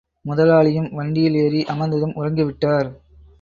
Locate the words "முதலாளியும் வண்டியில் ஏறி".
0.25-1.61